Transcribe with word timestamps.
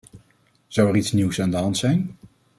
Zou 0.67 0.89
er 0.89 0.95
iets 0.95 1.11
nieuws 1.11 1.39
aan 1.41 1.49
de 1.51 1.57
hand 1.57 1.77
zijn? 1.77 2.15